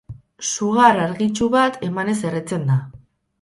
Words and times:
Sugar 0.51 1.01
argitsu 1.01 1.49
bat 1.57 1.77
emanez 1.89 2.17
erretzen 2.31 2.67
da. 2.73 2.81